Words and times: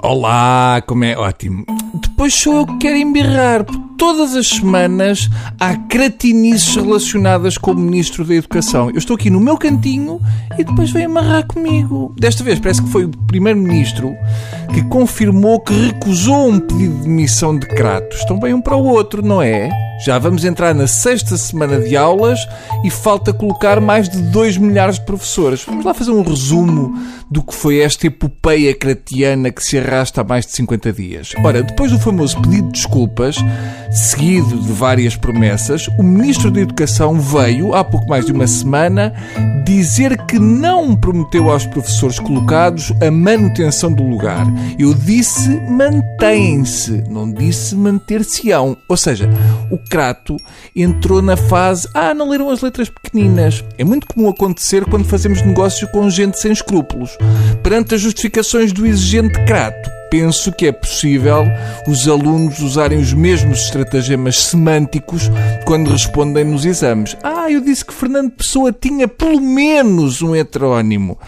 Olá, 0.00 0.80
como 0.86 1.02
é? 1.02 1.16
Ótimo. 1.18 1.64
Depois 1.94 2.32
sou 2.32 2.58
eu 2.58 2.66
que 2.66 2.78
quero 2.78 2.96
embirrar. 2.96 3.64
Todas 3.96 4.36
as 4.36 4.46
semanas 4.46 5.28
há 5.58 5.76
cratinices 5.76 6.76
relacionadas 6.76 7.58
com 7.58 7.72
o 7.72 7.74
Ministro 7.74 8.24
da 8.24 8.34
Educação. 8.36 8.90
Eu 8.90 8.98
estou 8.98 9.16
aqui 9.16 9.28
no 9.28 9.40
meu 9.40 9.58
cantinho 9.58 10.20
e 10.56 10.62
depois 10.62 10.92
vem 10.92 11.06
amarrar 11.06 11.44
comigo. 11.48 12.14
Desta 12.16 12.44
vez 12.44 12.60
parece 12.60 12.80
que 12.80 12.88
foi 12.90 13.06
o 13.06 13.08
Primeiro-Ministro 13.08 14.14
que 14.72 14.82
confirmou 14.84 15.60
que 15.60 15.72
recusou 15.72 16.48
um 16.48 16.60
pedido 16.60 16.96
de 16.96 17.02
demissão 17.02 17.58
de 17.58 17.66
Kratos. 17.66 18.18
Estão 18.18 18.38
bem 18.38 18.54
um 18.54 18.60
para 18.60 18.76
o 18.76 18.84
outro, 18.84 19.22
não 19.22 19.40
é? 19.40 19.70
Já 20.00 20.16
vamos 20.16 20.44
entrar 20.44 20.72
na 20.76 20.86
sexta 20.86 21.36
semana 21.36 21.80
de 21.80 21.96
aulas 21.96 22.38
e 22.84 22.90
falta 22.90 23.32
colocar 23.32 23.80
mais 23.80 24.08
de 24.08 24.22
2 24.22 24.56
milhares 24.56 24.94
de 24.94 25.04
professores. 25.04 25.64
Vamos 25.64 25.84
lá 25.84 25.92
fazer 25.92 26.12
um 26.12 26.22
resumo 26.22 26.96
do 27.28 27.42
que 27.42 27.52
foi 27.52 27.80
esta 27.80 28.06
epopeia 28.06 28.72
cratiana 28.74 29.50
que 29.50 29.62
se 29.62 29.76
arrasta 29.76 30.20
há 30.20 30.24
mais 30.24 30.46
de 30.46 30.52
50 30.52 30.92
dias. 30.92 31.32
Ora, 31.42 31.64
depois 31.64 31.90
do 31.90 31.98
famoso 31.98 32.40
pedido 32.40 32.68
de 32.68 32.74
desculpas, 32.74 33.36
seguido 33.90 34.56
de 34.58 34.72
várias 34.72 35.16
promessas, 35.16 35.88
o 35.98 36.02
Ministro 36.04 36.50
da 36.52 36.60
Educação 36.60 37.20
veio, 37.20 37.74
há 37.74 37.82
pouco 37.82 38.08
mais 38.08 38.24
de 38.24 38.32
uma 38.32 38.46
semana, 38.46 39.12
dizer 39.64 40.16
que 40.26 40.38
não 40.38 40.94
prometeu 40.94 41.50
aos 41.50 41.66
professores 41.66 42.20
colocados 42.20 42.92
a 43.02 43.10
manutenção 43.10 43.92
do 43.92 44.04
lugar. 44.04 44.46
Eu 44.78 44.94
disse 44.94 45.48
mantém-se, 45.68 47.04
não 47.08 47.30
disse 47.30 47.74
manter-se-ão. 47.74 48.76
Ou 48.88 48.96
seja, 48.96 49.28
o 49.70 49.78
Crato 49.78 50.36
entrou 50.74 51.20
na 51.20 51.36
fase 51.36 51.88
ah, 51.94 52.14
não 52.14 52.28
leram 52.28 52.50
as 52.50 52.60
letras 52.60 52.88
pequeninas. 52.88 53.64
É 53.76 53.84
muito 53.84 54.06
comum 54.06 54.28
acontecer 54.28 54.84
quando 54.84 55.04
fazemos 55.04 55.42
negócio 55.42 55.88
com 55.88 56.08
gente 56.10 56.38
sem 56.38 56.52
escrúpulos. 56.52 57.16
Perante 57.62 57.94
as 57.94 58.00
justificações 58.00 58.72
do 58.72 58.86
exigente 58.86 59.38
Crato, 59.44 59.90
penso 60.10 60.52
que 60.52 60.66
é 60.66 60.72
possível 60.72 61.44
os 61.86 62.08
alunos 62.08 62.60
usarem 62.60 62.98
os 62.98 63.12
mesmos 63.12 63.64
estratagemas 63.64 64.38
semânticos 64.44 65.30
quando 65.64 65.90
respondem 65.90 66.44
nos 66.44 66.64
exames. 66.64 67.16
Ah, 67.22 67.50
eu 67.50 67.60
disse 67.60 67.84
que 67.84 67.94
Fernando 67.94 68.30
Pessoa 68.30 68.72
tinha 68.72 69.06
pelo 69.06 69.40
menos 69.40 70.22
um 70.22 70.34
heterónimo. 70.34 71.18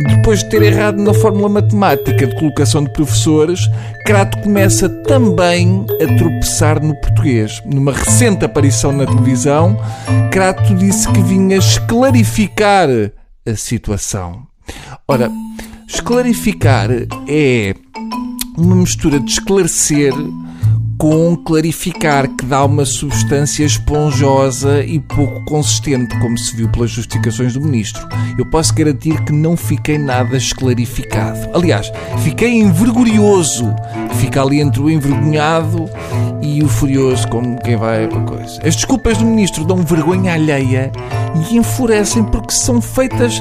Depois 0.00 0.44
de 0.44 0.48
ter 0.48 0.62
errado 0.62 1.02
na 1.02 1.12
fórmula 1.12 1.48
matemática 1.48 2.24
de 2.24 2.34
colocação 2.36 2.84
de 2.84 2.92
professores, 2.92 3.60
Crato 4.06 4.38
começa 4.38 4.88
também 4.88 5.84
a 6.00 6.16
tropeçar 6.16 6.80
no 6.80 6.94
português. 7.00 7.60
Numa 7.66 7.92
recente 7.92 8.44
aparição 8.44 8.92
na 8.92 9.04
televisão, 9.06 9.76
Crato 10.30 10.72
disse 10.76 11.10
que 11.10 11.20
vinha 11.22 11.56
esclarificar 11.56 12.88
a 13.44 13.56
situação. 13.56 14.46
Ora, 15.08 15.30
esclarificar 15.88 16.90
é 17.28 17.74
uma 18.56 18.76
mistura 18.76 19.18
de 19.18 19.32
esclarecer 19.32 20.12
com 20.98 21.36
clarificar, 21.36 22.28
que 22.28 22.44
dá 22.44 22.64
uma 22.64 22.84
substância 22.84 23.64
esponjosa 23.64 24.82
e 24.82 24.98
pouco 24.98 25.44
consistente, 25.44 26.18
como 26.18 26.36
se 26.36 26.56
viu 26.56 26.68
pelas 26.68 26.90
justificações 26.90 27.54
do 27.54 27.60
ministro. 27.60 28.06
Eu 28.36 28.44
posso 28.44 28.74
garantir 28.74 29.22
que 29.22 29.32
não 29.32 29.56
fiquei 29.56 29.96
nada 29.96 30.36
esclarificado. 30.36 31.48
Aliás, 31.54 31.92
fiquei 32.24 32.60
envergonhoso. 32.60 33.72
Fica 34.16 34.42
ali 34.42 34.60
entre 34.60 34.82
o 34.82 34.90
envergonhado 34.90 35.88
e 36.42 36.62
o 36.64 36.68
furioso, 36.68 37.28
como 37.28 37.60
quem 37.62 37.76
vai 37.76 38.08
para 38.08 38.20
coisa. 38.22 38.60
As 38.64 38.74
desculpas 38.74 39.18
do 39.18 39.24
ministro 39.24 39.64
dão 39.64 39.78
vergonha 39.78 40.34
alheia 40.34 40.90
e 41.48 41.56
enfurecem 41.56 42.24
porque 42.24 42.52
são 42.52 42.80
feitas 42.80 43.40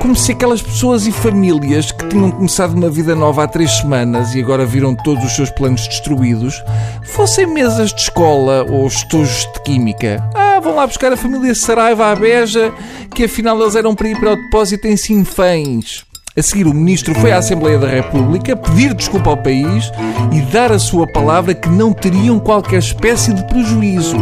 como 0.00 0.16
se 0.16 0.32
aquelas 0.32 0.60
pessoas 0.60 1.06
e 1.06 1.12
famílias 1.12 1.92
que 1.92 2.08
tinham 2.08 2.30
começado 2.30 2.74
uma 2.74 2.90
vida 2.90 3.14
nova 3.14 3.44
há 3.44 3.48
três 3.48 3.70
semanas 3.78 4.34
e 4.34 4.40
agora 4.40 4.66
viram 4.66 4.94
todos 4.94 5.24
os 5.24 5.32
seus 5.32 5.50
planos 5.50 5.86
destruídos 5.86 6.62
fossem 7.04 7.46
mesas 7.46 7.92
de 7.92 8.00
escola 8.00 8.64
ou 8.68 8.86
estojos 8.86 9.46
de 9.52 9.62
química. 9.62 10.22
Ah, 10.34 10.60
vão 10.60 10.74
lá 10.74 10.86
buscar 10.86 11.12
a 11.12 11.16
família 11.16 11.54
Saraiva 11.54 12.06
à 12.06 12.14
Beja, 12.14 12.72
que 13.14 13.24
afinal 13.24 13.60
eles 13.60 13.74
eram 13.74 13.94
para 13.94 14.08
ir 14.08 14.18
para 14.18 14.32
o 14.32 14.36
depósito 14.36 14.86
em 14.86 14.96
Sinfãs. 14.96 16.04
A 16.34 16.40
seguir, 16.40 16.66
o 16.66 16.72
ministro 16.72 17.14
foi 17.16 17.30
à 17.30 17.36
Assembleia 17.36 17.78
da 17.78 17.86
República 17.86 18.56
pedir 18.56 18.94
desculpa 18.94 19.28
ao 19.28 19.36
país 19.36 19.92
e 20.32 20.40
dar 20.50 20.72
a 20.72 20.78
sua 20.78 21.06
palavra 21.06 21.52
que 21.52 21.68
não 21.68 21.92
teriam 21.92 22.40
qualquer 22.40 22.78
espécie 22.78 23.34
de 23.34 23.46
prejuízo. 23.46 24.16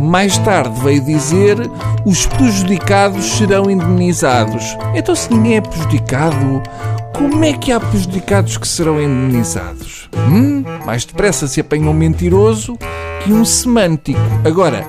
Mais 0.00 0.38
tarde 0.38 0.80
veio 0.80 1.04
dizer 1.04 1.58
os 2.04 2.26
prejudicados 2.26 3.24
serão 3.36 3.70
indemnizados. 3.70 4.76
Então, 4.94 5.14
se 5.14 5.32
ninguém 5.32 5.56
é 5.56 5.60
prejudicado, 5.60 6.62
como 7.14 7.44
é 7.44 7.52
que 7.52 7.72
há 7.72 7.80
prejudicados 7.80 8.56
que 8.56 8.68
serão 8.68 9.00
indemnizados? 9.00 10.08
Hum? 10.16 10.64
Mais 10.84 11.04
depressa 11.04 11.46
se 11.48 11.60
apanha 11.60 11.90
um 11.90 11.92
mentiroso 11.92 12.78
que 13.22 13.32
um 13.32 13.44
semântico. 13.44 14.20
Agora, 14.44 14.86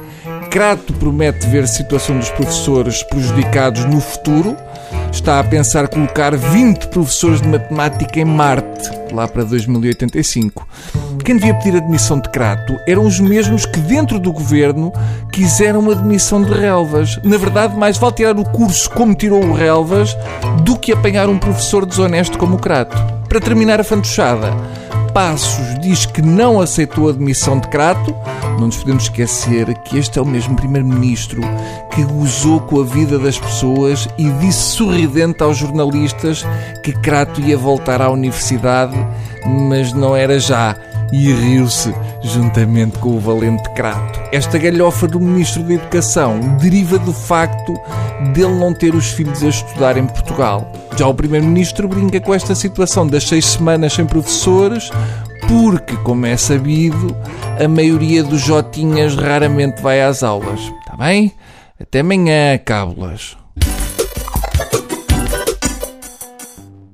Crato 0.49 0.93
promete 0.93 1.47
ver 1.47 1.63
a 1.63 1.67
situação 1.67 2.17
dos 2.17 2.29
professores 2.29 3.03
prejudicados 3.03 3.85
no 3.85 3.99
futuro 3.99 4.55
está 5.11 5.39
a 5.39 5.43
pensar 5.43 5.87
colocar 5.87 6.35
20 6.35 6.87
professores 6.87 7.41
de 7.41 7.47
matemática 7.47 8.19
em 8.19 8.25
Marte, 8.25 8.89
lá 9.11 9.27
para 9.27 9.43
2085. 9.43 10.67
Quem 11.23 11.37
devia 11.37 11.53
pedir 11.55 11.77
a 11.77 11.79
demissão 11.79 12.19
de 12.19 12.29
Crato 12.29 12.77
eram 12.87 13.05
os 13.05 13.19
mesmos 13.19 13.65
que, 13.65 13.79
dentro 13.79 14.19
do 14.19 14.31
governo, 14.31 14.93
quiseram 15.31 15.89
a 15.89 15.93
demissão 15.93 16.41
de 16.41 16.51
Relvas. 16.51 17.19
Na 17.23 17.37
verdade, 17.37 17.75
mais 17.75 17.97
vale 17.97 18.13
tirar 18.13 18.37
o 18.37 18.45
curso 18.45 18.89
como 18.91 19.15
tirou 19.15 19.43
o 19.43 19.53
Relvas 19.53 20.15
do 20.63 20.77
que 20.77 20.91
apanhar 20.91 21.27
um 21.27 21.39
professor 21.39 21.85
desonesto 21.85 22.37
como 22.37 22.55
o 22.55 22.59
Crato. 22.59 22.95
Para 23.27 23.39
terminar 23.39 23.79
a 23.79 23.83
fantochada, 23.83 24.53
Passos 25.13 25.79
diz 25.79 26.05
que 26.05 26.21
não 26.21 26.61
aceitou 26.61 27.09
a 27.09 27.11
demissão 27.11 27.59
de 27.59 27.67
Crato. 27.67 28.15
Não 28.59 28.67
nos 28.67 28.77
podemos 28.77 29.03
esquecer 29.03 29.73
que 29.79 29.97
este 29.97 30.19
é 30.19 30.21
o 30.21 30.25
mesmo 30.25 30.55
Primeiro-Ministro 30.55 31.41
que 31.91 32.03
gozou 32.03 32.59
com 32.61 32.81
a 32.81 32.83
vida 32.83 33.17
das 33.17 33.39
pessoas 33.39 34.07
e 34.17 34.29
disse 34.33 34.75
sorridente 34.75 35.41
aos 35.41 35.57
jornalistas 35.57 36.45
que 36.83 36.93
Crato 36.93 37.41
ia 37.41 37.57
voltar 37.57 38.01
à 38.01 38.09
universidade, 38.09 38.95
mas 39.45 39.93
não 39.93 40.15
era 40.15 40.39
já 40.39 40.75
e 41.11 41.31
riu-se 41.31 41.93
juntamente 42.21 42.97
com 42.99 43.15
o 43.15 43.19
valente 43.19 43.69
Crato. 43.71 44.19
Esta 44.31 44.57
galhofa 44.57 45.07
do 45.07 45.19
Ministro 45.19 45.63
da 45.63 45.73
Educação 45.73 46.39
deriva 46.59 46.97
do 46.99 47.13
facto 47.13 47.73
dele 48.33 48.59
não 48.59 48.73
ter 48.73 48.93
os 48.93 49.11
filhos 49.11 49.43
a 49.43 49.47
estudar 49.47 49.97
em 49.97 50.05
Portugal. 50.05 50.71
Já 50.97 51.07
o 51.07 51.13
Primeiro-Ministro 51.13 51.87
brinca 51.87 52.19
com 52.19 52.33
esta 52.33 52.53
situação 52.53 53.07
das 53.07 53.27
seis 53.27 53.45
semanas 53.45 53.93
sem 53.93 54.05
professores, 54.05 54.89
porque, 55.47 55.95
como 55.97 56.25
é 56.25 56.37
sabido, 56.37 57.15
a 57.63 57.67
maioria 57.67 58.23
dos 58.23 58.41
Jotinhas 58.41 59.15
raramente 59.15 59.81
vai 59.81 60.01
às 60.01 60.21
aulas. 60.23 60.59
Está 60.59 60.97
bem? 60.97 61.33
Até 61.79 62.01
amanhã, 62.01 62.57
cábulas. 62.57 63.38